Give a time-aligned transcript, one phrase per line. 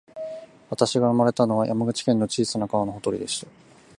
[0.71, 3.51] 私が生まれたのは、山口県の小さな川のほとりでした